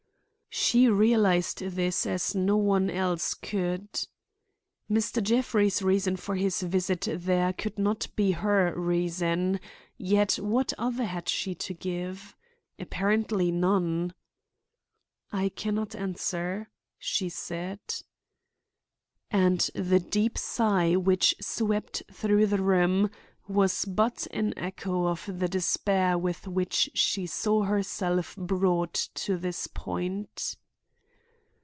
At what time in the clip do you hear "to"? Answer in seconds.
11.55-11.73, 28.93-29.35